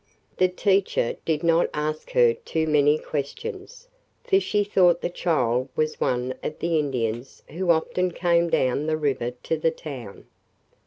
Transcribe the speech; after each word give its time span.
The 0.37 0.47
teacher 0.47 1.15
did 1.25 1.43
not 1.43 1.69
ask 1.75 2.09
her 2.13 2.33
too 2.33 2.65
many 2.65 2.97
questions, 2.97 3.87
for 4.23 4.39
she 4.39 4.63
thought 4.63 5.01
the 5.01 5.11
child 5.11 5.69
was 5.75 6.01
one 6.01 6.33
of 6.41 6.57
the 6.57 6.79
Indians 6.79 7.43
who 7.49 7.69
often 7.69 8.09
came 8.11 8.49
down 8.49 8.87
the 8.87 8.97
river 8.97 9.29
to 9.43 9.57
the 9.57 9.69
town. 9.69 10.25